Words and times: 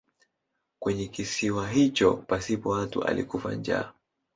Kwenye 0.79 1.07
kisiwa 1.07 1.67
hicho 1.69 2.13
pasipo 2.13 2.69
watu 2.69 3.03
alikufa 3.03 3.55
njaa. 3.55 3.91